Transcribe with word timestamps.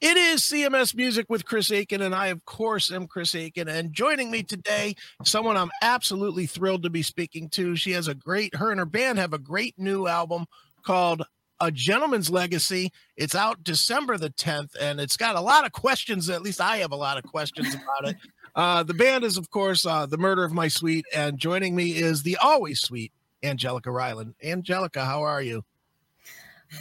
It 0.00 0.16
is 0.16 0.42
CMS 0.42 0.94
Music 0.94 1.26
with 1.28 1.44
Chris 1.44 1.72
Akin, 1.72 2.02
and 2.02 2.14
I, 2.14 2.28
of 2.28 2.44
course, 2.44 2.92
am 2.92 3.08
Chris 3.08 3.34
Akin. 3.34 3.66
And 3.66 3.92
joining 3.92 4.30
me 4.30 4.44
today, 4.44 4.94
someone 5.24 5.56
I'm 5.56 5.72
absolutely 5.82 6.46
thrilled 6.46 6.84
to 6.84 6.90
be 6.90 7.02
speaking 7.02 7.48
to. 7.50 7.74
She 7.74 7.90
has 7.92 8.06
a 8.06 8.14
great, 8.14 8.54
her 8.54 8.70
and 8.70 8.78
her 8.78 8.86
band 8.86 9.18
have 9.18 9.32
a 9.32 9.40
great 9.40 9.76
new 9.76 10.06
album 10.06 10.46
called 10.86 11.24
A 11.58 11.72
Gentleman's 11.72 12.30
Legacy. 12.30 12.92
It's 13.16 13.34
out 13.34 13.64
December 13.64 14.16
the 14.18 14.30
10th, 14.30 14.76
and 14.80 15.00
it's 15.00 15.16
got 15.16 15.34
a 15.34 15.40
lot 15.40 15.66
of 15.66 15.72
questions. 15.72 16.30
At 16.30 16.42
least 16.42 16.60
I 16.60 16.76
have 16.76 16.92
a 16.92 16.96
lot 16.96 17.18
of 17.18 17.24
questions 17.24 17.74
about 17.74 18.10
it. 18.10 18.16
Uh, 18.54 18.84
the 18.84 18.94
band 18.94 19.24
is, 19.24 19.36
of 19.36 19.50
course, 19.50 19.84
uh, 19.84 20.06
The 20.06 20.16
Murder 20.16 20.44
of 20.44 20.52
My 20.52 20.68
Sweet, 20.68 21.06
and 21.12 21.38
joining 21.38 21.74
me 21.74 21.96
is 21.96 22.22
the 22.22 22.36
always 22.40 22.80
sweet 22.80 23.12
Angelica 23.42 23.90
Rylin. 23.90 24.34
Angelica, 24.44 25.04
how 25.04 25.24
are 25.24 25.42
you? 25.42 25.64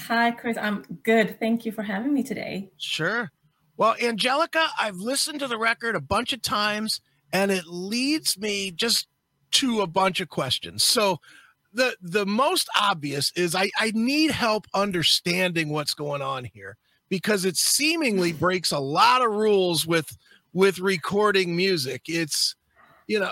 Hi, 0.07 0.31
Chris. 0.31 0.57
I'm 0.57 0.83
good. 1.03 1.39
Thank 1.39 1.65
you 1.65 1.71
for 1.71 1.83
having 1.83 2.13
me 2.13 2.23
today. 2.23 2.71
Sure. 2.77 3.31
Well, 3.77 3.95
Angelica, 4.01 4.67
I've 4.79 4.97
listened 4.97 5.39
to 5.39 5.47
the 5.47 5.57
record 5.57 5.95
a 5.95 6.01
bunch 6.01 6.33
of 6.33 6.41
times 6.41 6.99
and 7.31 7.51
it 7.51 7.65
leads 7.67 8.37
me 8.37 8.71
just 8.71 9.07
to 9.51 9.81
a 9.81 9.87
bunch 9.87 10.19
of 10.19 10.29
questions. 10.29 10.83
So 10.83 11.19
the 11.73 11.95
the 12.01 12.25
most 12.25 12.69
obvious 12.79 13.31
is 13.35 13.55
I, 13.55 13.69
I 13.79 13.91
need 13.93 14.31
help 14.31 14.65
understanding 14.73 15.69
what's 15.69 15.93
going 15.93 16.21
on 16.21 16.45
here 16.45 16.77
because 17.09 17.45
it 17.45 17.55
seemingly 17.55 18.33
breaks 18.33 18.71
a 18.71 18.79
lot 18.79 19.21
of 19.21 19.31
rules 19.31 19.85
with 19.85 20.17
with 20.53 20.79
recording 20.79 21.55
music. 21.55 22.03
It's 22.07 22.55
you 23.05 23.19
know, 23.19 23.31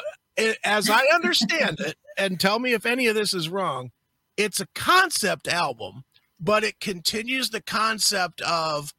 as 0.63 0.89
I 0.89 1.05
understand 1.13 1.79
it, 1.79 1.95
and 2.17 2.39
tell 2.39 2.59
me 2.59 2.73
if 2.73 2.85
any 2.85 3.07
of 3.07 3.15
this 3.15 3.33
is 3.33 3.49
wrong, 3.49 3.91
it's 4.37 4.59
a 4.59 4.67
concept 4.75 5.47
album 5.47 6.03
but 6.45 6.63
it 6.63 6.79
continues 6.79 7.49
the 7.49 7.61
concept 7.61 8.39
of 8.41 8.93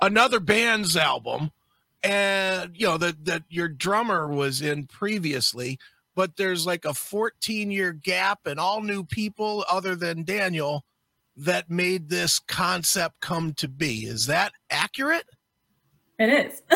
another 0.00 0.40
band's 0.40 0.96
album. 0.96 1.52
And 2.02 2.76
you 2.76 2.86
know 2.86 2.98
that 2.98 3.24
that 3.24 3.42
your 3.48 3.68
drummer 3.68 4.28
was 4.28 4.62
in 4.62 4.86
previously 4.86 5.78
but 6.14 6.36
there's 6.36 6.66
like 6.66 6.84
a 6.84 6.94
14 6.94 7.70
year 7.72 7.92
gap 7.92 8.46
and 8.46 8.58
all 8.58 8.82
new 8.82 9.02
people 9.02 9.64
other 9.68 9.96
than 9.96 10.22
daniel 10.22 10.84
that 11.38 11.70
made 11.70 12.08
this 12.08 12.40
concept 12.40 13.20
come 13.20 13.54
to 13.54 13.68
be. 13.68 14.04
Is 14.04 14.26
that 14.26 14.52
accurate 14.70 15.26
it 16.18 16.28
is. 16.28 16.62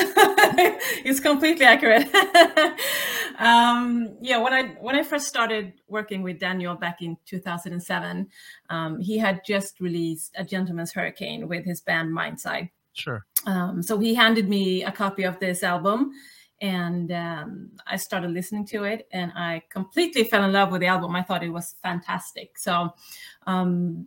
it's 1.05 1.19
completely 1.19 1.65
accurate. 1.65 2.07
um, 3.39 4.17
yeah, 4.21 4.39
when 4.39 4.53
I 4.53 4.69
when 4.81 4.95
I 4.95 5.03
first 5.03 5.27
started 5.27 5.73
working 5.89 6.23
with 6.23 6.39
Daniel 6.39 6.77
back 6.77 7.03
in 7.03 7.17
2007, 7.27 8.29
um, 8.71 9.01
he 9.01 9.19
had 9.19 9.41
just 9.45 9.81
released 9.81 10.33
A 10.37 10.45
Gentleman's 10.45 10.93
Hurricane 10.93 11.49
with 11.49 11.65
his 11.65 11.81
band 11.81 12.15
Mind's 12.15 12.47
Eye. 12.47 12.71
Sure. 12.93 13.25
Um, 13.47 13.83
so 13.83 13.99
he 13.99 14.15
handed 14.15 14.49
me 14.49 14.85
a 14.85 14.93
copy 14.93 15.25
of 15.25 15.41
this 15.41 15.65
album, 15.65 16.13
and 16.61 17.11
um, 17.11 17.71
I 17.85 17.97
started 17.97 18.31
listening 18.31 18.65
to 18.67 18.85
it, 18.85 19.09
and 19.13 19.33
I 19.35 19.63
completely 19.71 20.23
fell 20.23 20.45
in 20.45 20.53
love 20.53 20.71
with 20.71 20.83
the 20.83 20.87
album. 20.87 21.17
I 21.17 21.23
thought 21.23 21.43
it 21.43 21.49
was 21.49 21.75
fantastic. 21.83 22.57
So 22.59 22.95
um, 23.49 24.07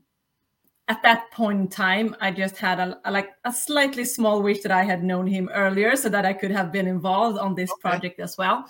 at 0.88 1.02
that 1.02 1.32
point 1.32 1.60
in 1.60 1.68
time, 1.68 2.16
I 2.22 2.30
just 2.30 2.58
had 2.58 2.80
a, 2.80 3.00
a, 3.06 3.12
like 3.12 3.32
a 3.44 3.52
slightly 3.52 4.06
small 4.06 4.44
wish 4.44 4.62
that 4.62 4.72
I 4.72 4.84
had 4.84 5.04
known 5.04 5.26
him 5.26 5.50
earlier, 5.52 5.96
so 5.96 6.10
that 6.10 6.26
I 6.26 6.34
could 6.34 6.52
have 6.52 6.72
been 6.72 6.88
involved 6.88 7.40
on 7.40 7.56
this 7.56 7.72
okay. 7.72 7.82
project 7.82 8.20
as 8.20 8.38
well. 8.38 8.66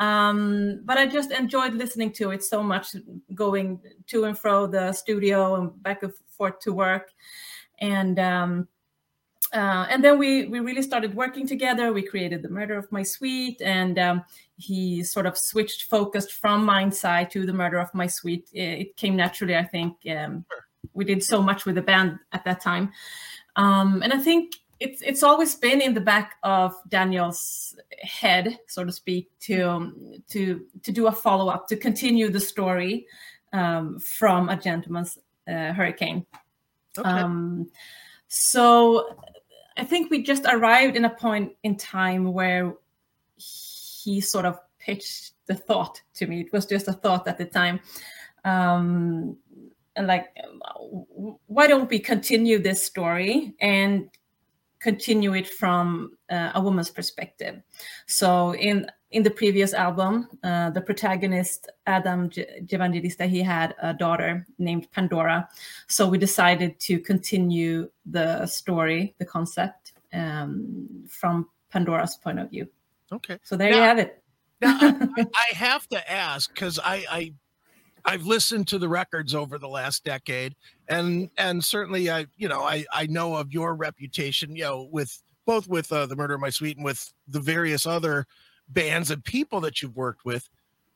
Um, 0.00 0.80
but 0.84 0.98
I 0.98 1.06
just 1.06 1.30
enjoyed 1.30 1.74
listening 1.74 2.12
to 2.14 2.32
it 2.32 2.42
so 2.42 2.62
much, 2.62 2.96
going 3.34 3.80
to 4.08 4.24
and 4.24 4.36
fro 4.36 4.66
the 4.66 4.92
studio 4.92 5.56
and 5.56 5.82
back 5.82 6.02
and 6.02 6.12
forth 6.36 6.58
to 6.60 6.72
work, 6.72 7.12
and 7.78 8.18
um, 8.18 8.66
uh, 9.52 9.86
and 9.90 10.02
then 10.02 10.18
we 10.18 10.46
we 10.46 10.58
really 10.58 10.82
started 10.82 11.14
working 11.14 11.46
together. 11.46 11.92
We 11.92 12.02
created 12.02 12.42
the 12.42 12.48
Murder 12.48 12.78
of 12.78 12.90
My 12.90 13.04
Sweet, 13.04 13.62
and 13.62 13.96
um, 13.96 14.24
he 14.56 15.04
sort 15.04 15.26
of 15.26 15.38
switched 15.38 15.84
focused 15.84 16.32
from 16.32 16.64
Mind's 16.64 17.04
Eye 17.04 17.24
to 17.24 17.46
the 17.46 17.52
Murder 17.52 17.78
of 17.78 17.94
My 17.94 18.08
Sweet. 18.08 18.48
It, 18.52 18.80
it 18.80 18.96
came 18.96 19.14
naturally, 19.14 19.54
I 19.56 19.64
think. 19.64 19.98
Um, 20.10 20.44
sure 20.50 20.66
we 20.94 21.04
did 21.04 21.22
so 21.22 21.42
much 21.42 21.64
with 21.64 21.74
the 21.74 21.82
band 21.82 22.18
at 22.32 22.44
that 22.44 22.60
time. 22.60 22.92
Um, 23.56 24.02
and 24.02 24.12
i 24.12 24.18
think 24.18 24.54
it's 24.78 25.02
it's 25.02 25.22
always 25.22 25.54
been 25.56 25.80
in 25.80 25.92
the 25.92 26.00
back 26.00 26.36
of 26.44 26.72
daniel's 26.88 27.76
head 28.00 28.58
so 28.68 28.84
to 28.84 28.92
speak 28.92 29.28
to 29.40 30.22
to 30.28 30.64
to 30.82 30.92
do 30.92 31.08
a 31.08 31.12
follow-up 31.12 31.66
to 31.68 31.76
continue 31.76 32.30
the 32.30 32.40
story 32.40 33.06
um, 33.52 33.98
from 33.98 34.48
a 34.48 34.56
gentleman's 34.56 35.18
uh, 35.48 35.72
hurricane. 35.72 36.24
Okay. 36.96 37.08
um, 37.08 37.68
so 38.28 39.16
i 39.76 39.84
think 39.84 40.10
we 40.10 40.22
just 40.22 40.46
arrived 40.46 40.96
in 40.96 41.04
a 41.04 41.10
point 41.10 41.52
in 41.64 41.76
time 41.76 42.32
where 42.32 42.74
he 43.36 44.20
sort 44.20 44.46
of 44.46 44.58
pitched 44.78 45.32
the 45.46 45.54
thought 45.54 46.00
to 46.14 46.26
me. 46.26 46.40
It 46.40 46.52
was 46.52 46.66
just 46.66 46.88
a 46.88 46.92
thought 46.92 47.28
at 47.28 47.38
the 47.38 47.44
time. 47.44 47.80
Um, 48.44 49.36
like 50.06 50.28
why 51.46 51.66
don't 51.66 51.90
we 51.90 51.98
continue 51.98 52.58
this 52.58 52.82
story 52.82 53.54
and 53.60 54.08
continue 54.80 55.34
it 55.34 55.46
from 55.46 56.12
uh, 56.30 56.52
a 56.54 56.60
woman's 56.60 56.90
perspective? 56.90 57.60
So 58.06 58.54
in 58.54 58.86
in 59.10 59.24
the 59.24 59.30
previous 59.30 59.74
album 59.74 60.28
uh, 60.44 60.70
the 60.70 60.80
protagonist 60.80 61.68
adam 61.86 62.30
Evangelista 62.72 63.26
he 63.26 63.42
had 63.42 63.74
a 63.82 63.92
daughter 63.92 64.46
named 64.58 64.90
pandora. 64.92 65.48
So 65.88 66.08
we 66.08 66.18
decided 66.18 66.78
to 66.80 67.00
continue 67.00 67.90
the 68.06 68.46
story 68.46 69.14
the 69.18 69.24
concept 69.24 69.92
um, 70.12 70.88
from 71.08 71.48
pandora's 71.70 72.16
point 72.16 72.38
of 72.38 72.50
view. 72.50 72.68
Okay. 73.12 73.38
So 73.42 73.56
there 73.56 73.70
now, 73.70 73.76
you 73.76 73.82
have 73.82 73.98
it. 73.98 74.22
now, 74.60 74.78
I, 75.16 75.26
I 75.34 75.54
have 75.54 75.88
to 75.88 76.10
ask 76.10 76.52
because 76.52 76.78
I, 76.78 77.04
I 77.10 77.32
I've 78.04 78.26
listened 78.26 78.68
to 78.68 78.78
the 78.78 78.88
records 78.88 79.34
over 79.34 79.58
the 79.58 79.68
last 79.68 80.04
decade, 80.04 80.54
and 80.88 81.30
and 81.36 81.64
certainly 81.64 82.10
I 82.10 82.26
you 82.36 82.48
know 82.48 82.62
I 82.62 82.84
I 82.92 83.06
know 83.06 83.36
of 83.36 83.52
your 83.52 83.74
reputation 83.74 84.56
you 84.56 84.64
know 84.64 84.88
with 84.90 85.22
both 85.46 85.68
with 85.68 85.92
uh, 85.92 86.06
the 86.06 86.16
Murder 86.16 86.34
of 86.34 86.40
My 86.40 86.50
Sweet 86.50 86.76
and 86.76 86.84
with 86.84 87.12
the 87.28 87.40
various 87.40 87.86
other 87.86 88.26
bands 88.68 89.10
and 89.10 89.24
people 89.24 89.60
that 89.60 89.82
you've 89.82 89.96
worked 89.96 90.24
with. 90.24 90.48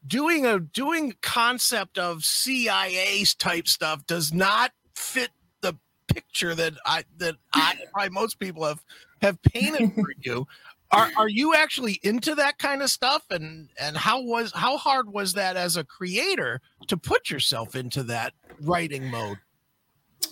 Doing 0.07 0.45
a 0.45 0.61
doing 0.61 1.15
concept 1.23 1.99
of 1.99 2.25
CIA 2.25 3.25
type 3.39 3.67
stuff 3.67 4.07
does 4.07 4.33
not 4.33 4.73
fit 4.95 5.31
the 5.63 5.77
picture 6.09 6.55
that 6.55 6.75
I 6.85 7.05
that 7.19 7.37
I 7.55 7.77
probably 7.93 8.11
most 8.11 8.39
people 8.39 8.65
have 8.65 8.85
have 9.23 9.41
painted 9.43 9.95
for 9.95 10.13
you 10.21 10.47
are 10.95 11.11
are 11.17 11.29
you 11.29 11.55
actually 11.55 12.01
into 12.03 12.35
that 12.37 12.59
kind 12.59 12.83
of 12.83 12.91
stuff? 12.91 13.25
And 13.31 13.69
and 13.79 13.97
how 13.97 14.23
was 14.23 14.53
how 14.53 14.77
hard 14.77 15.13
was 15.13 15.33
that 15.35 15.57
as 15.57 15.77
a 15.77 15.85
creator 15.85 16.61
to 16.89 16.97
put 16.97 17.31
yourself 17.31 17.75
into 17.75 18.03
that 18.05 18.35
writing 18.61 19.11
mode? 19.11 19.39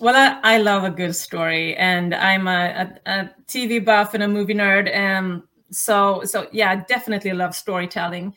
Well 0.00 0.16
i, 0.16 0.54
I 0.54 0.58
love 0.58 0.84
a 0.84 0.90
good 0.90 1.14
story 1.14 1.76
and 1.76 2.14
i'm 2.14 2.48
a, 2.48 2.98
a, 3.06 3.10
a, 3.10 3.30
tv 3.46 3.84
buff 3.84 4.14
and 4.14 4.22
a 4.22 4.26
movie 4.28 4.54
nerd 4.54 4.90
and 4.90 5.42
so 5.70 6.22
so 6.24 6.48
yeah 6.50 6.70
i 6.70 6.76
definitely 6.76 7.32
love 7.32 7.54
storytelling. 7.54 8.34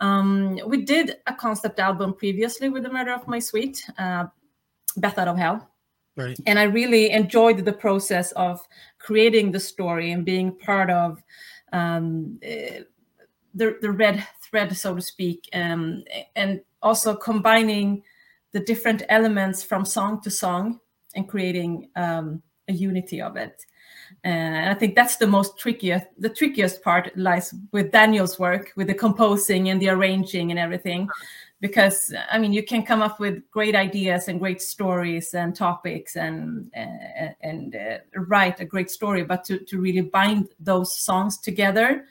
Um, 0.00 0.60
we 0.66 0.84
did 0.84 1.16
a 1.26 1.34
concept 1.34 1.80
album 1.80 2.14
previously 2.14 2.68
with 2.68 2.84
the 2.84 2.92
murder 2.92 3.12
of 3.12 3.26
my 3.26 3.38
sweet 3.38 3.82
uh, 3.98 4.26
Beth 4.96 5.18
Out 5.18 5.28
of 5.28 5.36
Hell. 5.36 5.68
Right. 6.16 6.38
And 6.46 6.58
I 6.58 6.64
really 6.64 7.10
enjoyed 7.10 7.64
the 7.64 7.72
process 7.72 8.32
of 8.32 8.60
creating 8.98 9.52
the 9.52 9.60
story 9.60 10.10
and 10.10 10.24
being 10.24 10.56
part 10.56 10.90
of 10.90 11.22
um, 11.72 12.38
the 12.40 12.86
the 13.54 13.90
red 13.90 14.26
thread, 14.42 14.76
so 14.76 14.94
to 14.94 15.02
speak, 15.02 15.48
um, 15.52 16.04
and 16.36 16.60
also 16.82 17.14
combining 17.14 18.02
the 18.52 18.60
different 18.60 19.02
elements 19.08 19.62
from 19.62 19.84
song 19.84 20.20
to 20.22 20.30
song 20.30 20.80
and 21.14 21.28
creating 21.28 21.90
um, 21.96 22.42
a 22.68 22.72
unity 22.72 23.20
of 23.20 23.36
it. 23.36 23.64
And 24.24 24.70
I 24.70 24.74
think 24.74 24.94
that's 24.94 25.16
the 25.16 25.26
most 25.26 25.58
trickiest. 25.58 26.06
The 26.18 26.30
trickiest 26.30 26.82
part 26.82 27.16
lies 27.16 27.54
with 27.72 27.92
Daniel's 27.92 28.38
work, 28.38 28.72
with 28.74 28.86
the 28.86 28.94
composing 28.94 29.68
and 29.68 29.80
the 29.80 29.90
arranging 29.90 30.50
and 30.50 30.58
everything 30.58 31.08
because 31.60 32.14
I 32.30 32.38
mean 32.38 32.52
you 32.52 32.62
can 32.62 32.84
come 32.84 33.02
up 33.02 33.18
with 33.18 33.48
great 33.50 33.74
ideas 33.74 34.28
and 34.28 34.38
great 34.38 34.62
stories 34.62 35.34
and 35.34 35.54
topics 35.54 36.16
and 36.16 36.70
uh, 36.76 37.28
and 37.40 37.74
uh, 37.74 37.98
write 38.14 38.60
a 38.60 38.64
great 38.64 38.90
story, 38.90 39.24
but 39.24 39.44
to 39.44 39.58
to 39.58 39.80
really 39.80 40.02
bind 40.02 40.48
those 40.60 40.98
songs 40.98 41.38
together. 41.38 42.04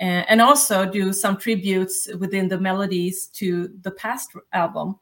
Uh, 0.00 0.22
and 0.28 0.40
also 0.40 0.88
do 0.88 1.12
some 1.12 1.36
tributes 1.36 2.08
within 2.20 2.46
the 2.46 2.56
melodies 2.56 3.26
to 3.26 3.68
the 3.82 3.90
past 3.90 4.30
album. 4.52 4.96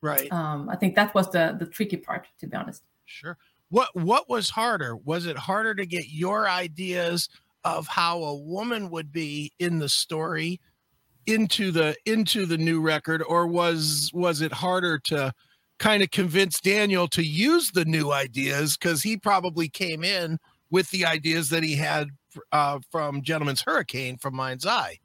Right. 0.00 0.32
Um, 0.32 0.68
I 0.68 0.74
think 0.74 0.96
that 0.96 1.14
was 1.14 1.30
the 1.30 1.56
the 1.58 1.66
tricky 1.66 1.96
part, 1.96 2.26
to 2.40 2.48
be 2.48 2.56
honest. 2.56 2.82
Sure. 3.04 3.38
What 3.68 3.94
what 3.94 4.28
was 4.28 4.50
harder? 4.50 4.96
Was 4.96 5.26
it 5.26 5.36
harder 5.36 5.74
to 5.76 5.86
get 5.86 6.08
your 6.08 6.48
ideas 6.48 7.28
of 7.64 7.86
how 7.86 8.22
a 8.24 8.34
woman 8.34 8.90
would 8.90 9.12
be 9.12 9.52
in 9.60 9.78
the 9.78 9.88
story 9.88 10.60
into 11.26 11.70
the 11.70 11.96
into 12.06 12.46
the 12.46 12.58
new 12.58 12.80
record 12.80 13.22
or 13.28 13.46
was 13.46 14.10
was 14.12 14.40
it 14.40 14.52
harder 14.52 14.98
to 14.98 15.32
kind 15.78 16.02
of 16.02 16.10
convince 16.10 16.60
Daniel 16.60 17.08
to 17.08 17.22
use 17.22 17.70
the 17.70 17.84
new 17.84 18.12
ideas 18.12 18.76
cuz 18.76 19.02
he 19.02 19.16
probably 19.16 19.68
came 19.68 20.04
in 20.04 20.38
with 20.70 20.90
the 20.90 21.04
ideas 21.04 21.50
that 21.50 21.62
he 21.62 21.76
had 21.76 22.08
uh, 22.50 22.80
from 22.90 23.22
Gentleman's 23.22 23.62
Hurricane 23.62 24.16
from 24.16 24.34
Mind's 24.34 24.66
Eye? 24.66 24.98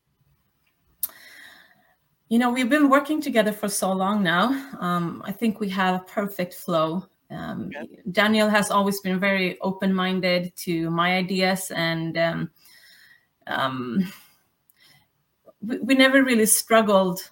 You 2.30 2.40
know, 2.40 2.52
we've 2.52 2.70
been 2.70 2.90
working 2.90 3.22
together 3.22 3.54
for 3.54 3.70
so 3.70 3.92
long 3.94 4.24
now. 4.24 4.50
Um, 4.80 5.22
I 5.25 5.31
think 5.31 5.60
we 5.60 5.70
have 5.70 6.02
a 6.02 6.04
perfect 6.04 6.54
flow. 6.54 7.06
Um, 7.30 7.70
okay. 7.75 7.88
Daniel 8.12 8.50
has 8.50 8.70
always 8.70 9.00
been 9.02 9.20
very 9.20 9.60
open 9.62 9.94
minded 9.94 10.54
to 10.58 10.90
my 10.90 11.18
ideas, 11.18 11.72
and 11.72 12.18
um, 12.18 12.52
um, 13.48 14.12
we, 15.62 15.77
we, 15.80 15.95
never 15.95 16.24
really 16.24 16.45
struggled 16.45 17.31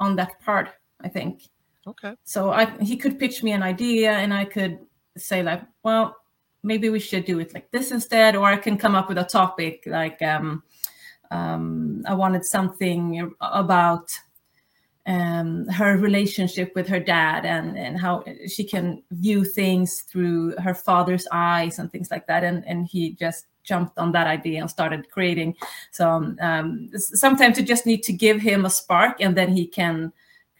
on 0.00 0.16
that 0.16 0.40
part, 0.40 0.70
I 1.00 1.08
think. 1.08 1.42
Okay. 1.86 2.14
So 2.24 2.50
I, 2.50 2.66
he 2.82 2.96
could 2.96 3.18
pitch 3.18 3.42
me 3.42 3.52
an 3.52 3.62
idea, 3.62 4.12
and 4.12 4.32
I 4.32 4.44
could 4.44 4.78
say, 5.16 5.42
like, 5.42 5.62
well, 5.82 6.16
maybe 6.62 6.88
we 6.88 6.98
should 6.98 7.24
do 7.24 7.38
it 7.38 7.54
like 7.54 7.70
this 7.70 7.90
instead, 7.90 8.36
or 8.36 8.46
I 8.46 8.56
can 8.56 8.78
come 8.78 8.94
up 8.94 9.08
with 9.08 9.18
a 9.18 9.24
topic 9.24 9.84
like, 9.86 10.20
um, 10.22 10.62
um, 11.30 12.02
I 12.06 12.14
wanted 12.14 12.44
something 12.44 13.32
about 13.40 14.10
um, 15.06 15.66
her 15.68 15.98
relationship 15.98 16.72
with 16.74 16.88
her 16.88 17.00
dad 17.00 17.44
and, 17.44 17.76
and 17.76 17.98
how 18.00 18.24
she 18.48 18.64
can 18.64 19.02
view 19.10 19.44
things 19.44 20.02
through 20.02 20.56
her 20.56 20.74
father's 20.74 21.26
eyes 21.30 21.78
and 21.78 21.90
things 21.92 22.10
like 22.10 22.26
that. 22.26 22.44
And, 22.44 22.66
and 22.66 22.86
he 22.86 23.12
just 23.12 23.46
jumped 23.64 23.98
on 23.98 24.12
that 24.12 24.26
idea 24.26 24.60
and 24.60 24.70
started 24.70 25.10
creating. 25.10 25.56
So 25.90 26.34
um, 26.40 26.90
sometimes 26.94 27.58
you 27.58 27.64
just 27.64 27.86
need 27.86 28.02
to 28.04 28.12
give 28.12 28.40
him 28.40 28.64
a 28.64 28.70
spark 28.70 29.20
and 29.20 29.36
then 29.36 29.56
he 29.56 29.66
can 29.66 30.12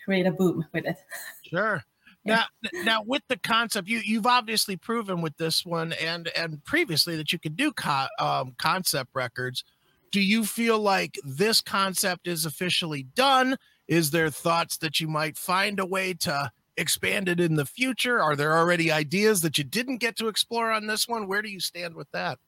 create 0.04 0.26
a 0.26 0.32
boom 0.32 0.66
with 0.72 0.86
it. 0.86 0.96
Sure. 1.42 1.84
Now, 2.24 2.44
now 2.84 3.02
with 3.02 3.22
the 3.28 3.36
concept, 3.36 3.86
you 3.86 3.98
you've 3.98 4.26
obviously 4.26 4.76
proven 4.76 5.20
with 5.20 5.36
this 5.36 5.64
one 5.64 5.92
and 5.92 6.28
and 6.36 6.64
previously 6.64 7.16
that 7.16 7.32
you 7.32 7.38
could 7.38 7.54
do 7.54 7.70
co- 7.70 8.06
um, 8.18 8.54
concept 8.58 9.10
records. 9.14 9.62
Do 10.10 10.20
you 10.20 10.44
feel 10.44 10.78
like 10.78 11.18
this 11.22 11.60
concept 11.60 12.26
is 12.26 12.46
officially 12.46 13.02
done? 13.14 13.56
Is 13.88 14.10
there 14.10 14.30
thoughts 14.30 14.78
that 14.78 15.00
you 15.00 15.06
might 15.06 15.36
find 15.36 15.78
a 15.78 15.86
way 15.86 16.14
to 16.20 16.50
expand 16.76 17.28
it 17.28 17.40
in 17.40 17.56
the 17.56 17.66
future? 17.66 18.22
Are 18.22 18.36
there 18.36 18.56
already 18.56 18.90
ideas 18.90 19.42
that 19.42 19.58
you 19.58 19.64
didn't 19.64 19.98
get 19.98 20.16
to 20.16 20.28
explore 20.28 20.70
on 20.70 20.86
this 20.86 21.06
one? 21.06 21.28
Where 21.28 21.42
do 21.42 21.50
you 21.50 21.60
stand 21.60 21.94
with 21.94 22.10
that? 22.12 22.38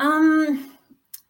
Um, 0.00 0.72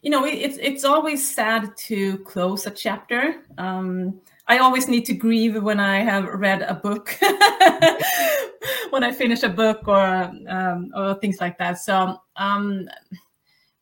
you 0.00 0.10
know, 0.10 0.24
it's 0.24 0.56
it's 0.58 0.84
always 0.84 1.28
sad 1.28 1.76
to 1.88 2.18
close 2.18 2.66
a 2.66 2.70
chapter. 2.70 3.42
Um, 3.58 4.20
I 4.46 4.58
always 4.58 4.88
need 4.88 5.04
to 5.06 5.12
grieve 5.12 5.62
when 5.62 5.78
I 5.78 5.98
have 5.98 6.24
read 6.24 6.62
a 6.62 6.74
book, 6.74 7.16
when 8.90 9.04
I 9.04 9.12
finish 9.12 9.42
a 9.42 9.48
book 9.48 9.86
or 9.86 10.32
um, 10.48 10.90
or 10.94 11.14
things 11.14 11.40
like 11.40 11.58
that. 11.58 11.78
So 11.78 12.16
um, 12.36 12.88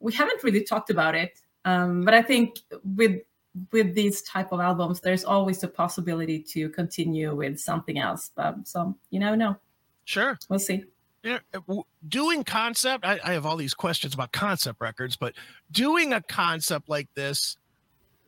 we 0.00 0.12
haven't 0.12 0.43
really 0.43 0.64
talked 0.64 0.90
about 0.90 1.14
it, 1.14 1.38
um, 1.64 2.05
but 2.05 2.14
I 2.14 2.23
think 2.23 2.58
with 2.96 3.20
with 3.73 3.94
these 3.94 4.23
type 4.23 4.52
of 4.52 4.61
albums, 4.61 5.00
there's 5.00 5.25
always 5.25 5.62
a 5.62 5.69
possibility 5.69 6.40
to 6.55 6.69
continue 6.70 7.35
with 7.35 7.61
something 7.61 7.99
else. 7.99 8.32
But 8.35 8.67
so 8.67 8.96
you 9.11 9.20
never 9.20 9.37
know. 9.37 9.56
Sure, 10.05 10.38
we'll 10.49 10.58
see. 10.58 10.85
Uh, 11.25 11.38
doing 12.09 12.44
concept. 12.44 13.05
I, 13.05 13.19
I 13.25 13.32
have 13.32 13.44
all 13.44 13.56
these 13.56 13.75
questions 13.75 14.15
about 14.15 14.32
concept 14.32 14.81
records, 14.81 15.17
but 15.17 15.35
doing 15.70 16.12
a 16.12 16.23
concept 16.23 16.88
like 16.88 17.09
this, 17.15 17.56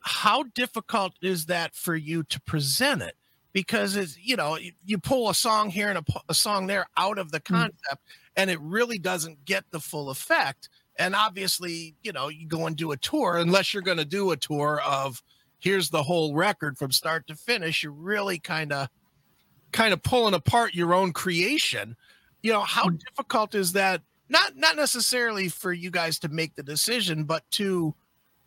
how 0.00 0.44
difficult 0.54 1.12
is 1.22 1.46
that 1.46 1.74
for 1.74 1.94
you 1.94 2.24
to 2.24 2.40
present 2.40 3.02
it? 3.02 3.16
Because 3.52 3.96
it's 3.96 4.16
you 4.18 4.36
know 4.36 4.56
you, 4.56 4.72
you 4.84 4.98
pull 4.98 5.28
a 5.28 5.34
song 5.34 5.70
here 5.70 5.88
and 5.88 5.98
a, 5.98 6.04
a, 6.28 6.34
song 6.34 6.66
there 6.66 6.86
out 6.96 7.18
of 7.18 7.32
the 7.32 7.42
hmm. 7.44 7.54
concept, 7.54 7.74
mm. 7.92 8.32
and 8.36 8.50
it 8.50 8.60
really 8.60 8.98
doesn't 8.98 9.44
get 9.44 9.64
the 9.70 9.80
full 9.80 10.10
effect 10.10 10.68
and 11.00 11.14
obviously 11.14 11.96
you 12.02 12.12
know 12.12 12.28
you 12.28 12.46
go 12.46 12.66
and 12.66 12.76
do 12.76 12.92
a 12.92 12.96
tour 12.96 13.36
unless 13.38 13.74
you're 13.74 13.82
going 13.82 13.98
to 13.98 14.04
do 14.04 14.30
a 14.30 14.36
tour 14.36 14.80
of 14.86 15.22
here's 15.58 15.90
the 15.90 16.02
whole 16.02 16.34
record 16.34 16.78
from 16.78 16.92
start 16.92 17.26
to 17.26 17.34
finish 17.34 17.82
you're 17.82 17.90
really 17.90 18.38
kind 18.38 18.72
of 18.72 18.88
kind 19.72 19.92
of 19.92 20.02
pulling 20.02 20.34
apart 20.34 20.74
your 20.74 20.94
own 20.94 21.12
creation 21.12 21.96
you 22.42 22.52
know 22.52 22.60
how 22.60 22.84
mm-hmm. 22.84 22.96
difficult 22.96 23.54
is 23.54 23.72
that 23.72 24.02
not 24.28 24.56
not 24.56 24.76
necessarily 24.76 25.48
for 25.48 25.72
you 25.72 25.90
guys 25.90 26.18
to 26.18 26.28
make 26.28 26.54
the 26.54 26.62
decision 26.62 27.24
but 27.24 27.42
to 27.50 27.94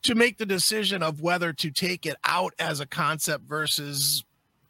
to 0.01 0.15
make 0.15 0.37
the 0.37 0.45
decision 0.45 1.01
of 1.01 1.21
whether 1.21 1.53
to 1.53 1.71
take 1.71 2.05
it 2.05 2.17
out 2.25 2.53
as 2.59 2.79
a 2.79 2.85
concept 2.85 3.45
versus 3.45 4.23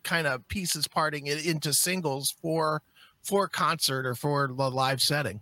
kind 0.04 0.28
of 0.28 0.48
pieces 0.48 0.88
parting 0.88 1.28
it 1.28 1.46
into 1.46 1.74
singles 1.74 2.36
for 2.42 2.82
for 3.24 3.48
concert 3.48 4.06
or 4.06 4.16
for 4.16 4.48
the 4.48 4.70
live 4.70 5.02
setting 5.02 5.40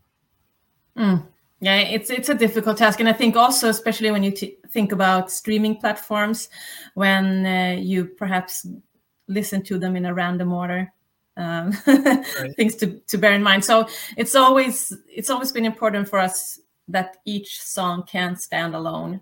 mm. 0.98 1.24
Yeah, 1.64 1.76
it's 1.76 2.10
it's 2.10 2.28
a 2.28 2.34
difficult 2.34 2.78
task, 2.78 3.00
and 3.00 3.08
I 3.08 3.14
think 3.14 3.36
also, 3.36 3.70
especially 3.70 4.10
when 4.10 4.24
you 4.24 4.32
t- 4.32 4.58
think 4.72 4.92
about 4.92 5.32
streaming 5.32 5.76
platforms, 5.76 6.50
when 6.96 7.46
uh, 7.46 7.80
you 7.80 8.06
perhaps 8.06 8.66
listen 9.28 9.62
to 9.64 9.78
them 9.78 9.96
in 9.96 10.06
a 10.06 10.14
random 10.14 10.52
order, 10.52 10.92
um, 11.42 11.74
right. 11.88 12.26
things 12.56 12.76
to, 12.76 13.00
to 13.08 13.18
bear 13.18 13.34
in 13.34 13.44
mind. 13.44 13.66
So 13.66 13.88
it's 14.18 14.36
always 14.36 14.94
it's 15.08 15.30
always 15.30 15.52
been 15.52 15.66
important 15.66 16.08
for 16.08 16.20
us 16.20 16.60
that 16.88 17.18
each 17.26 17.62
song 17.62 18.04
can 18.04 18.36
stand 18.36 18.76
alone 18.76 19.22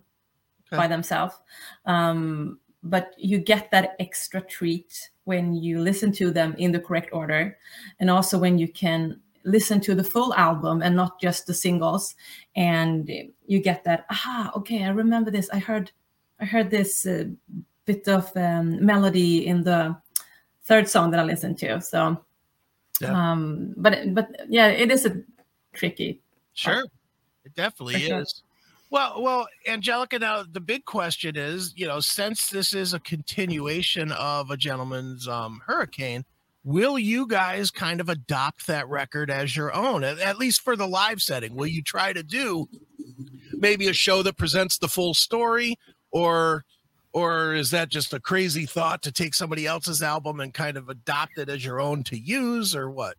okay. 0.68 0.78
by 0.78 0.88
themselves, 0.88 1.36
um, 1.86 2.60
but 2.84 3.14
you 3.18 3.38
get 3.38 3.72
that 3.72 3.96
extra 4.00 4.42
treat 4.42 5.10
when 5.26 5.54
you 5.54 5.80
listen 5.80 6.12
to 6.12 6.32
them 6.32 6.56
in 6.58 6.72
the 6.72 6.80
correct 6.80 7.10
order, 7.14 7.58
and 8.00 8.10
also 8.10 8.38
when 8.38 8.58
you 8.58 8.68
can 8.68 9.20
listen 9.46 9.80
to 9.80 9.96
the 9.96 10.04
full 10.04 10.34
album 10.34 10.82
and 10.82 10.96
not 10.96 11.20
just 11.20 11.48
the 11.48 11.54
singles 11.54 12.14
and 12.58 13.10
you 13.48 13.60
get 13.62 13.86
that 13.86 14.06
ah 14.10 14.52
okay 14.54 14.84
i 14.84 14.90
remember 14.90 15.32
this 15.32 15.50
i 15.54 15.58
heard 15.58 15.90
i 16.42 16.46
heard 16.46 16.70
this 16.70 17.06
uh, 17.06 17.24
bit 17.86 18.08
of 18.08 18.36
um, 18.36 18.86
melody 18.86 19.48
in 19.48 19.64
the 19.64 19.96
third 20.70 20.88
song 20.88 21.10
that 21.10 21.20
i 21.20 21.24
listened 21.24 21.58
to 21.58 21.82
so 21.82 22.16
yeah. 23.02 23.32
um 23.32 23.74
but 23.76 24.14
but 24.14 24.30
yeah 24.48 24.68
it 24.68 24.92
is 24.92 25.04
a 25.06 25.22
tricky 25.74 26.22
sure 26.54 26.76
part. 26.76 26.86
it 27.44 27.56
definitely 27.56 28.00
sure. 28.00 28.22
is 28.22 28.44
well 28.92 29.22
well 29.22 29.48
angelica 29.68 30.20
now 30.20 30.44
the 30.44 30.60
big 30.62 30.86
question 30.86 31.36
is 31.36 31.74
you 31.76 31.88
know 31.88 32.00
since 32.00 32.52
this 32.52 32.74
is 32.74 32.94
a 32.94 33.00
continuation 33.00 34.12
of 34.12 34.52
a 34.52 34.58
gentleman's 34.58 35.28
um 35.28 35.60
hurricane 35.66 36.24
will 36.64 37.00
you 37.00 37.26
guys 37.26 37.72
kind 37.72 38.00
of 38.00 38.08
adopt 38.08 38.68
that 38.68 38.88
record 38.88 39.32
as 39.32 39.56
your 39.56 39.74
own 39.74 40.04
at, 40.04 40.20
at, 40.20 40.38
least 40.38 40.62
for 40.62 40.76
the 40.76 40.88
live 40.88 41.20
setting 41.20 41.56
will 41.56 41.66
you 41.66 41.82
try 41.82 42.14
to 42.14 42.22
do 42.22 42.70
maybe 43.54 43.88
a 43.88 43.94
show 43.94 44.22
that 44.22 44.38
presents 44.38 44.78
the 44.78 44.88
full 44.88 45.16
story 45.16 45.76
or 46.12 46.64
or 47.14 47.54
is 47.54 47.72
that 47.72 47.90
just 47.90 48.14
a 48.14 48.20
crazy 48.20 48.66
thought 48.66 49.02
to 49.04 49.12
take 49.12 49.34
somebody 49.34 49.66
else's 49.66 50.02
album 50.02 50.40
and 50.40 50.54
kind 50.54 50.78
of 50.78 50.90
adopt 50.90 51.38
it 51.38 51.50
as 51.50 51.66
your 51.66 51.80
own 51.80 52.04
to 52.04 52.18
use 52.18 52.76
or 52.76 52.90
what? 52.90 53.16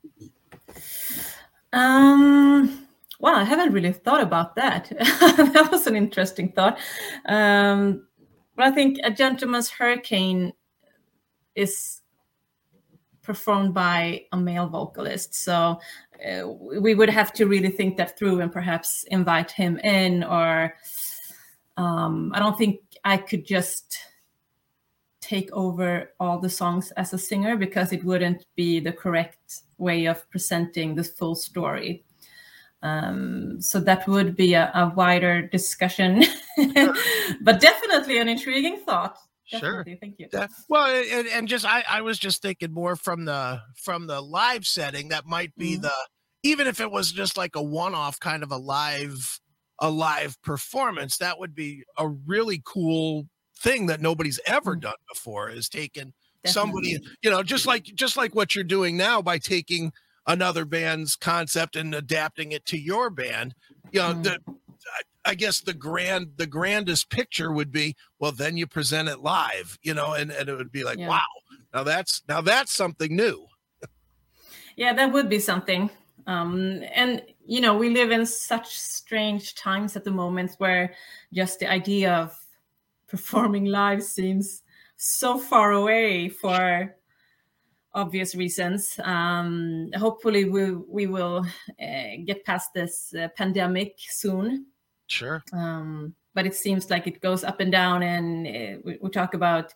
Um 1.72 2.86
well 3.18 3.36
i 3.36 3.44
haven't 3.44 3.72
really 3.72 3.92
thought 3.92 4.22
about 4.22 4.56
that. 4.56 4.90
That 5.54 5.68
was 5.70 5.86
an 5.86 5.96
interesting 5.96 6.52
thought. 6.52 6.78
Um 7.26 8.06
but 8.56 8.66
i 8.66 8.70
think 8.70 8.98
a 9.02 9.10
gentleman's 9.10 9.70
hurricane 9.70 10.52
is 11.54 12.00
performed 13.22 13.72
by 13.74 14.24
a 14.32 14.36
male 14.36 14.66
vocalist. 14.66 15.34
So 15.34 15.78
uh, 16.26 16.48
we 16.48 16.94
would 16.94 17.10
have 17.10 17.32
to 17.34 17.46
really 17.46 17.70
think 17.70 17.96
that 17.96 18.18
through 18.18 18.40
and 18.40 18.52
perhaps 18.52 19.04
invite 19.04 19.50
him 19.50 19.78
in, 19.78 20.24
or 20.24 20.74
um, 21.80 22.32
I 22.34 22.38
don't 22.38 22.58
think 22.58 22.80
I 23.04 23.16
could 23.16 23.46
just 23.46 23.98
take 25.20 25.50
over 25.52 26.12
all 26.18 26.38
the 26.38 26.50
songs 26.50 26.90
as 26.92 27.12
a 27.12 27.18
singer 27.18 27.56
because 27.56 27.92
it 27.92 28.04
wouldn't 28.04 28.46
be 28.56 28.80
the 28.80 28.92
correct 28.92 29.62
way 29.78 30.06
of 30.06 30.28
presenting 30.30 30.94
the 30.94 31.04
full 31.04 31.34
story. 31.34 32.04
Um, 32.82 33.60
so 33.60 33.78
that 33.80 34.08
would 34.08 34.36
be 34.36 34.54
a, 34.54 34.70
a 34.74 34.92
wider 34.96 35.42
discussion, 35.42 36.24
but 37.40 37.60
definitely 37.60 38.18
an 38.18 38.28
intriguing 38.28 38.78
thought 38.78 39.18
sure. 39.58 39.84
Thank 40.00 40.18
you. 40.18 40.28
well, 40.68 40.86
and, 40.86 41.26
and 41.28 41.48
just 41.48 41.66
I, 41.66 41.84
I 41.88 42.02
was 42.02 42.18
just 42.18 42.42
thinking 42.42 42.72
more 42.72 42.96
from 42.96 43.24
the 43.24 43.60
from 43.74 44.06
the 44.06 44.20
live 44.20 44.66
setting 44.66 45.08
that 45.08 45.26
might 45.26 45.54
be 45.56 45.74
mm-hmm. 45.74 45.82
the 45.82 45.92
even 46.42 46.66
if 46.66 46.80
it 46.80 46.90
was 46.90 47.12
just 47.12 47.36
like 47.36 47.56
a 47.56 47.62
one-off 47.62 48.18
kind 48.20 48.42
of 48.42 48.50
a 48.50 48.56
live 48.56 49.39
a 49.80 49.90
live 49.90 50.40
performance, 50.42 51.16
that 51.18 51.38
would 51.38 51.54
be 51.54 51.84
a 51.96 52.08
really 52.08 52.62
cool 52.64 53.26
thing 53.58 53.86
that 53.86 54.00
nobody's 54.00 54.40
ever 54.46 54.72
mm-hmm. 54.72 54.80
done 54.80 54.94
before 55.08 55.50
is 55.50 55.68
taken 55.68 56.12
somebody, 56.46 56.98
you 57.22 57.30
know, 57.30 57.42
just 57.42 57.66
like 57.66 57.84
just 57.84 58.16
like 58.16 58.34
what 58.34 58.54
you're 58.54 58.64
doing 58.64 58.96
now 58.96 59.20
by 59.20 59.38
taking 59.38 59.92
another 60.26 60.64
band's 60.64 61.16
concept 61.16 61.76
and 61.76 61.94
adapting 61.94 62.52
it 62.52 62.64
to 62.66 62.78
your 62.78 63.10
band. 63.10 63.54
You 63.92 64.00
know, 64.00 64.12
mm-hmm. 64.12 64.22
the 64.22 64.38
I 65.24 65.34
guess 65.34 65.60
the 65.60 65.74
grand 65.74 66.32
the 66.36 66.46
grandest 66.46 67.10
picture 67.10 67.52
would 67.52 67.70
be 67.70 67.96
well 68.18 68.32
then 68.32 68.56
you 68.56 68.66
present 68.66 69.08
it 69.08 69.20
live 69.20 69.78
you 69.82 69.94
know 69.94 70.14
and, 70.14 70.30
and 70.30 70.48
it 70.48 70.56
would 70.56 70.72
be 70.72 70.84
like 70.84 70.98
yeah. 70.98 71.08
wow 71.08 71.20
now 71.74 71.82
that's 71.82 72.22
now 72.28 72.40
that's 72.40 72.72
something 72.72 73.14
new 73.14 73.46
yeah 74.76 74.92
that 74.92 75.12
would 75.12 75.28
be 75.28 75.38
something 75.38 75.90
um 76.26 76.82
and 76.94 77.22
you 77.46 77.60
know, 77.60 77.76
we 77.76 77.90
live 77.90 78.12
in 78.12 78.24
such 78.24 78.78
strange 78.78 79.54
times 79.56 79.96
at 79.96 80.04
the 80.04 80.10
moment 80.10 80.54
where 80.58 80.94
just 81.32 81.58
the 81.58 81.70
idea 81.70 82.12
of 82.12 82.38
performing 83.08 83.64
live 83.64 84.02
seems 84.02 84.62
so 84.96 85.38
far 85.38 85.72
away 85.72 86.28
for 86.28 86.94
obvious 87.92 88.34
reasons. 88.34 88.98
Um, 89.02 89.90
hopefully, 89.96 90.44
we 90.44 90.72
we 90.72 91.06
will 91.06 91.44
uh, 91.82 92.10
get 92.24 92.44
past 92.44 92.72
this 92.74 93.14
uh, 93.14 93.28
pandemic 93.36 93.96
soon. 93.98 94.66
Sure. 95.06 95.42
Um, 95.52 96.14
but 96.34 96.46
it 96.46 96.54
seems 96.54 96.88
like 96.90 97.06
it 97.06 97.20
goes 97.20 97.42
up 97.42 97.60
and 97.60 97.72
down, 97.72 98.02
and 98.02 98.46
uh, 98.46 98.80
we, 98.84 98.98
we, 99.02 99.10
talk 99.10 99.34
about 99.34 99.74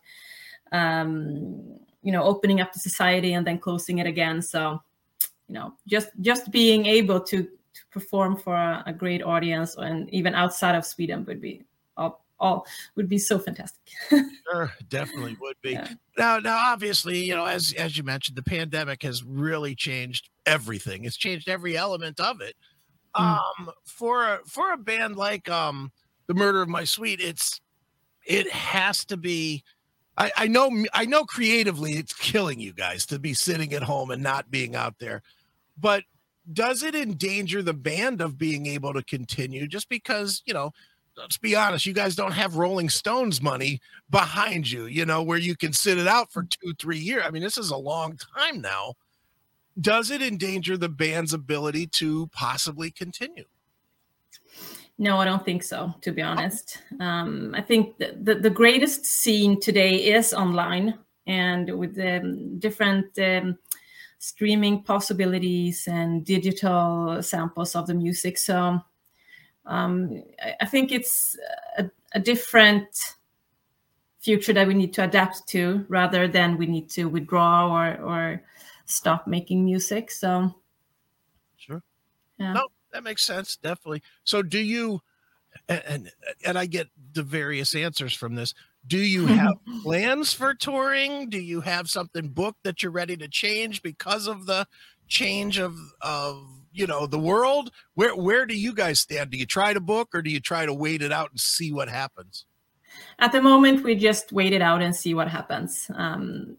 um, 0.71 1.77
you 2.01 2.11
know 2.11 2.23
opening 2.23 2.61
up 2.61 2.71
the 2.71 2.79
society 2.79 3.33
and 3.33 3.45
then 3.45 3.59
closing 3.59 3.97
it 3.97 4.07
again. 4.07 4.41
So 4.41 4.81
you 5.47 5.53
know, 5.53 5.73
just 5.87 6.09
just 6.21 6.51
being 6.51 6.85
able 6.85 7.19
to 7.21 7.43
to 7.43 7.81
perform 7.91 8.37
for 8.37 8.55
a, 8.55 8.83
a 8.87 8.93
great 8.93 9.21
audience 9.21 9.75
and 9.75 10.09
even 10.13 10.33
outside 10.33 10.75
of 10.75 10.85
Sweden 10.85 11.25
would 11.25 11.41
be 11.41 11.63
all, 11.97 12.25
all 12.39 12.65
would 12.95 13.09
be 13.09 13.17
so 13.17 13.37
fantastic. 13.37 13.81
sure, 14.09 14.71
definitely 14.89 15.35
would 15.39 15.57
be. 15.61 15.71
Yeah. 15.71 15.89
Now, 16.17 16.39
now, 16.39 16.57
obviously, 16.71 17.19
you 17.19 17.35
know, 17.35 17.45
as 17.45 17.73
as 17.77 17.97
you 17.97 18.03
mentioned, 18.03 18.37
the 18.37 18.43
pandemic 18.43 19.03
has 19.03 19.23
really 19.23 19.75
changed 19.75 20.29
everything. 20.45 21.05
It's 21.05 21.17
changed 21.17 21.49
every 21.49 21.77
element 21.77 22.19
of 22.19 22.41
it. 22.41 22.55
Mm. 23.15 23.39
Um, 23.39 23.71
for 23.85 24.23
a, 24.23 24.39
for 24.45 24.73
a 24.73 24.77
band 24.77 25.15
like 25.15 25.49
um, 25.49 25.91
the 26.27 26.33
Murder 26.33 26.61
of 26.61 26.69
My 26.69 26.83
Sweet, 26.83 27.19
it's 27.21 27.61
it 28.25 28.49
has 28.51 29.05
to 29.05 29.17
be. 29.17 29.63
I, 30.17 30.31
I 30.37 30.47
know 30.47 30.85
I 30.93 31.05
know 31.05 31.25
creatively 31.25 31.93
it's 31.93 32.13
killing 32.13 32.59
you 32.59 32.73
guys 32.73 33.05
to 33.07 33.19
be 33.19 33.33
sitting 33.33 33.73
at 33.73 33.83
home 33.83 34.11
and 34.11 34.23
not 34.23 34.49
being 34.49 34.75
out 34.75 34.95
there, 34.99 35.21
but 35.77 36.03
does 36.51 36.83
it 36.83 36.95
endanger 36.95 37.61
the 37.61 37.73
band 37.73 38.21
of 38.21 38.37
being 38.37 38.65
able 38.67 38.93
to 38.93 39.03
continue 39.03 39.67
just 39.67 39.89
because 39.89 40.41
you 40.45 40.53
know 40.53 40.71
let's 41.17 41.37
be 41.37 41.55
honest, 41.55 41.85
you 41.85 41.93
guys 41.93 42.15
don't 42.15 42.33
have 42.33 42.55
Rolling 42.55 42.89
Stones 42.89 43.41
money 43.41 43.79
behind 44.09 44.69
you, 44.69 44.85
you 44.85 45.05
know, 45.05 45.23
where 45.23 45.37
you 45.37 45.55
can 45.55 45.73
sit 45.73 45.97
it 45.97 46.07
out 46.07 46.31
for 46.31 46.43
mm. 46.43 46.49
two, 46.49 46.73
three 46.73 46.97
years. 46.97 47.23
I 47.25 47.31
mean, 47.31 47.43
this 47.43 47.57
is 47.57 47.71
a 47.71 47.77
long 47.77 48.17
time 48.37 48.61
now. 48.61 48.93
Does 49.79 50.09
it 50.09 50.21
endanger 50.21 50.77
the 50.77 50.89
band's 50.89 51.33
ability 51.33 51.87
to 51.87 52.27
possibly 52.27 52.91
continue? 52.91 53.45
No, 54.97 55.17
I 55.17 55.25
don't 55.25 55.43
think 55.43 55.63
so, 55.63 55.93
to 56.01 56.11
be 56.11 56.21
honest. 56.21 56.81
Um, 56.99 57.53
I 57.55 57.61
think 57.61 57.97
the, 57.97 58.17
the, 58.21 58.35
the, 58.35 58.49
greatest 58.49 59.05
scene 59.05 59.59
today 59.59 59.95
is 59.95 60.33
online 60.33 60.97
and 61.27 61.77
with 61.77 61.99
um, 61.99 62.57
different 62.59 63.07
um, 63.19 63.57
streaming 64.19 64.83
possibilities 64.83 65.87
and 65.87 66.23
digital 66.25 67.21
samples 67.21 67.75
of 67.75 67.87
the 67.87 67.93
music. 67.93 68.37
So 68.37 68.79
um, 69.65 70.23
I 70.61 70.65
think 70.65 70.93
it's 70.93 71.37
a, 71.77 71.89
a, 72.13 72.19
different 72.19 72.87
future 74.19 74.53
that 74.53 74.67
we 74.67 74.75
need 74.75 74.93
to 74.93 75.03
adapt 75.03 75.47
to 75.47 75.85
rather 75.89 76.27
than 76.27 76.57
we 76.57 76.67
need 76.67 76.89
to 76.91 77.05
withdraw 77.05 77.69
or, 77.69 77.97
or 78.01 78.43
stop 78.85 79.27
making 79.27 79.65
music. 79.65 80.11
So, 80.11 80.55
sure. 81.57 81.83
Yeah. 82.39 82.53
No, 82.53 82.67
that 82.95 83.03
makes 83.03 83.23
sense. 83.23 83.57
Definitely. 83.57 84.01
So, 84.23 84.41
do 84.41 84.57
you, 84.57 85.01
and, 85.67 86.09
and 86.45 86.57
I 86.57 86.65
get 86.65 86.87
the 87.13 87.23
various 87.23 87.75
answers 87.75 88.13
from 88.13 88.35
this. 88.35 88.53
Do 88.87 88.97
you 88.97 89.25
have 89.25 89.55
plans 89.83 90.31
for 90.31 90.53
touring? 90.53 91.29
Do 91.29 91.39
you 91.39 91.61
have 91.61 91.89
something 91.89 92.29
booked 92.29 92.63
that 92.63 92.81
you're 92.81 92.91
ready 92.91 93.17
to 93.17 93.27
change 93.27 93.81
because 93.81 94.27
of 94.27 94.45
the 94.45 94.65
change 95.07 95.59
of, 95.59 95.75
of 96.01 96.47
you 96.71 96.87
know 96.87 97.05
the 97.05 97.19
world 97.19 97.71
where 97.93 98.15
where 98.15 98.45
do 98.47 98.57
you 98.57 98.73
guys 98.73 98.99
stand 98.99 99.29
do 99.29 99.37
you 99.37 99.45
try 99.45 99.71
to 99.71 99.79
book 99.79 100.09
or 100.15 100.21
do 100.23 100.31
you 100.31 100.39
try 100.39 100.65
to 100.65 100.73
wait 100.73 101.03
it 101.03 101.11
out 101.11 101.29
and 101.29 101.39
see 101.39 101.71
what 101.71 101.87
happens 101.87 102.45
at 103.19 103.31
the 103.31 103.39
moment 103.39 103.83
we 103.83 103.93
just 103.93 104.33
wait 104.33 104.51
it 104.51 104.63
out 104.63 104.81
and 104.81 104.95
see 104.95 105.13
what 105.13 105.29
happens 105.29 105.91
um, 105.93 106.57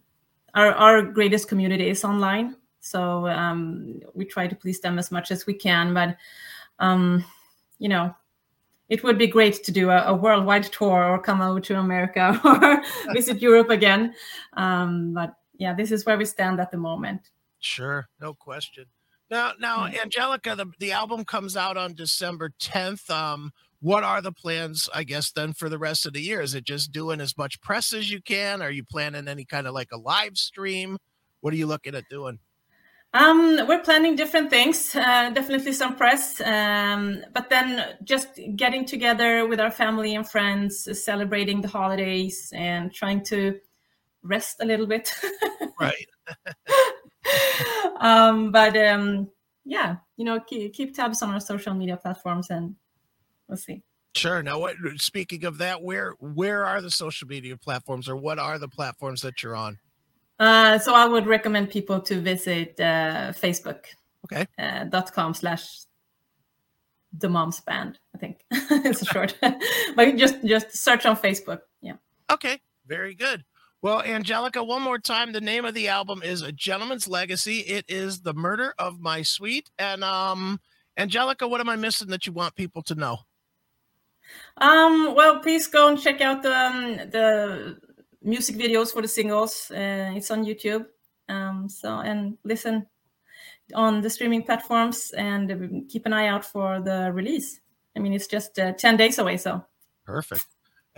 our, 0.54 0.72
our 0.72 1.02
greatest 1.02 1.48
community 1.48 1.90
is 1.90 2.04
online 2.04 2.54
so 2.86 3.26
um, 3.28 4.00
we 4.14 4.24
try 4.24 4.46
to 4.46 4.54
please 4.54 4.80
them 4.80 4.98
as 4.98 5.10
much 5.10 5.30
as 5.30 5.46
we 5.46 5.54
can 5.54 5.92
but 5.94 6.16
um, 6.78 7.24
you 7.78 7.88
know 7.88 8.14
it 8.88 9.02
would 9.02 9.18
be 9.18 9.26
great 9.26 9.64
to 9.64 9.72
do 9.72 9.90
a, 9.90 10.04
a, 10.04 10.14
worldwide 10.14 10.62
tour 10.64 11.04
or 11.04 11.18
come 11.18 11.40
over 11.40 11.60
to 11.60 11.78
america 11.78 12.40
or 12.44 12.82
visit 13.12 13.42
europe 13.42 13.70
again 13.70 14.14
um, 14.54 15.12
but 15.14 15.34
yeah 15.58 15.74
this 15.74 15.90
is 15.90 16.06
where 16.06 16.18
we 16.18 16.24
stand 16.24 16.60
at 16.60 16.70
the 16.70 16.78
moment 16.78 17.30
sure 17.60 18.08
no 18.20 18.34
question 18.34 18.86
now, 19.30 19.52
now. 19.58 19.86
Angelica, 19.86 20.54
the, 20.54 20.66
the 20.78 20.92
album 20.92 21.24
comes 21.24 21.56
out 21.56 21.76
on 21.76 21.94
December 21.94 22.52
10th. 22.60 23.10
Um, 23.10 23.52
what 23.80 24.04
are 24.04 24.22
the 24.22 24.32
plans, 24.32 24.88
I 24.94 25.04
guess, 25.04 25.32
then 25.32 25.52
for 25.52 25.68
the 25.68 25.78
rest 25.78 26.06
of 26.06 26.12
the 26.12 26.20
year? 26.20 26.40
Is 26.40 26.54
it 26.54 26.64
just 26.64 26.92
doing 26.92 27.20
as 27.20 27.36
much 27.36 27.60
press 27.60 27.92
as 27.92 28.10
you 28.10 28.22
can? 28.22 28.62
Are 28.62 28.70
you 28.70 28.84
planning 28.84 29.28
any 29.28 29.44
kind 29.44 29.66
of 29.66 29.74
like 29.74 29.90
a 29.92 29.98
live 29.98 30.36
stream? 30.36 30.98
What 31.40 31.52
are 31.52 31.56
you 31.56 31.66
looking 31.66 31.94
at 31.94 32.08
doing? 32.08 32.38
Um, 33.16 33.66
we're 33.66 33.78
planning 33.78 34.14
different 34.14 34.50
things, 34.50 34.94
uh, 34.94 35.30
definitely 35.30 35.72
some 35.72 35.96
press, 35.96 36.38
um, 36.42 37.24
but 37.32 37.48
then 37.48 37.96
just 38.04 38.28
getting 38.56 38.84
together 38.84 39.46
with 39.46 39.58
our 39.58 39.70
family 39.70 40.14
and 40.14 40.28
friends, 40.28 40.86
celebrating 41.02 41.62
the 41.62 41.68
holidays 41.68 42.52
and 42.54 42.92
trying 42.92 43.24
to 43.24 43.58
rest 44.22 44.58
a 44.60 44.66
little 44.66 44.86
bit. 44.86 45.14
right. 45.80 46.06
um, 48.00 48.52
but 48.52 48.76
um, 48.76 49.30
yeah, 49.64 49.96
you 50.18 50.26
know, 50.26 50.38
keep, 50.40 50.74
keep 50.74 50.94
tabs 50.94 51.22
on 51.22 51.30
our 51.30 51.40
social 51.40 51.72
media 51.72 51.96
platforms, 51.96 52.50
and 52.50 52.76
we'll 53.48 53.56
see. 53.56 53.82
Sure. 54.14 54.42
Now, 54.42 54.58
what? 54.58 54.76
Speaking 54.96 55.46
of 55.46 55.56
that, 55.58 55.82
where 55.82 56.12
where 56.20 56.66
are 56.66 56.82
the 56.82 56.90
social 56.90 57.28
media 57.28 57.56
platforms, 57.56 58.10
or 58.10 58.16
what 58.16 58.38
are 58.38 58.58
the 58.58 58.68
platforms 58.68 59.22
that 59.22 59.42
you're 59.42 59.56
on? 59.56 59.78
Uh, 60.38 60.78
so 60.78 60.94
I 60.94 61.06
would 61.06 61.26
recommend 61.26 61.70
people 61.70 62.00
to 62.02 62.20
visit 62.20 62.78
uh, 62.78 63.32
Facebook. 63.32 63.84
Okay. 64.24 64.46
Uh, 64.58 64.84
dot 64.84 65.12
com 65.12 65.34
slash 65.34 65.86
the 67.18 67.28
mom's 67.28 67.60
band. 67.60 67.98
I 68.14 68.18
think 68.18 68.44
it's 68.50 69.06
short, 69.06 69.36
but 69.96 70.16
just 70.16 70.44
just 70.44 70.76
search 70.76 71.06
on 71.06 71.16
Facebook. 71.16 71.60
Yeah. 71.80 71.94
Okay. 72.30 72.60
Very 72.86 73.14
good. 73.14 73.44
Well, 73.82 74.02
Angelica, 74.02 74.64
one 74.64 74.82
more 74.82 74.98
time. 74.98 75.32
The 75.32 75.40
name 75.40 75.64
of 75.64 75.74
the 75.74 75.88
album 75.88 76.22
is 76.22 76.42
A 76.42 76.50
Gentleman's 76.50 77.06
Legacy. 77.06 77.58
It 77.60 77.84
is 77.88 78.20
The 78.20 78.34
Murder 78.34 78.74
of 78.78 79.00
My 79.00 79.22
Sweet. 79.22 79.70
And 79.78 80.02
um, 80.02 80.60
Angelica, 80.96 81.46
what 81.46 81.60
am 81.60 81.68
I 81.68 81.76
missing 81.76 82.08
that 82.08 82.26
you 82.26 82.32
want 82.32 82.54
people 82.54 82.82
to 82.82 82.94
know? 82.94 83.18
Um, 84.56 85.14
well, 85.14 85.40
please 85.40 85.66
go 85.66 85.88
and 85.88 86.00
check 86.00 86.20
out 86.20 86.42
the, 86.42 86.56
um, 86.56 86.96
the 87.10 87.78
music 88.26 88.56
videos 88.56 88.92
for 88.92 89.00
the 89.00 89.08
singles. 89.08 89.70
Uh, 89.70 90.12
it's 90.14 90.30
on 90.30 90.44
YouTube. 90.44 90.86
Um, 91.28 91.68
so 91.68 92.00
and 92.00 92.36
listen 92.44 92.86
on 93.74 94.00
the 94.00 94.10
streaming 94.10 94.42
platforms 94.42 95.12
and 95.16 95.88
keep 95.88 96.06
an 96.06 96.12
eye 96.12 96.28
out 96.28 96.44
for 96.44 96.80
the 96.80 97.10
release. 97.12 97.60
I 97.96 98.00
mean, 98.00 98.12
it's 98.12 98.26
just 98.26 98.58
uh, 98.58 98.72
10 98.72 98.96
days 98.96 99.18
away. 99.18 99.38
So 99.38 99.64
perfect. 100.04 100.46